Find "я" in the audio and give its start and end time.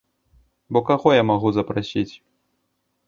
1.17-1.23